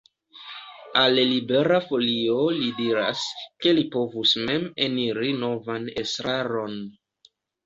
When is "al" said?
1.01-1.17